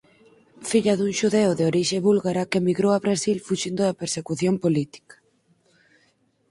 [0.69, 5.15] Filla dun xudeu de orixe búlgara que emigrou a Brasil fuxindo da persecución política.